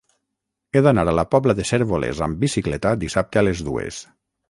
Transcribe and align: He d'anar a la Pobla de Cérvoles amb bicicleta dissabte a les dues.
He 0.73 0.81
d'anar 0.87 1.03
a 1.11 1.13
la 1.19 1.27
Pobla 1.35 1.55
de 1.61 1.67
Cérvoles 1.73 2.25
amb 2.29 2.41
bicicleta 2.47 2.99
dissabte 3.07 3.45
a 3.45 3.49
les 3.51 3.67
dues. 3.71 4.07